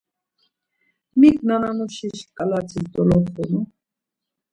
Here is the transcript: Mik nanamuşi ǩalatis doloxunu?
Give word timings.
Mik 1.19 1.37
nanamuşi 1.47 2.09
ǩalatis 2.37 2.85
doloxunu? 2.93 3.61